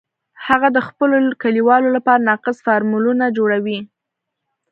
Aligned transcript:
هغه 0.47 0.67
د 0.75 0.79
خپلو 0.87 1.15
کلیوالو 1.43 1.89
لپاره 1.95 2.25
ناقص 2.29 2.57
فارمولونه 2.65 3.25
جوړوي 3.37 3.79